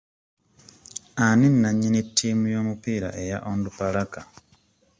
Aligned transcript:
Ani 1.25 1.47
nannyini 1.61 2.01
ttiimu 2.07 2.45
y'omupiira 2.53 3.09
eya 3.21 3.37
Onduparaka? 3.51 4.21